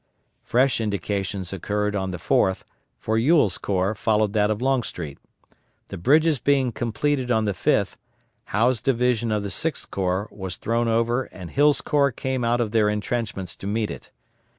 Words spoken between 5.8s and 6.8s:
The bridges being